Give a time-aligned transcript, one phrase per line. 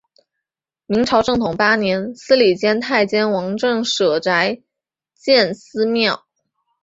[0.87, 4.63] 明朝正统八年司礼监太监王振舍宅
[5.13, 6.25] 建私庙。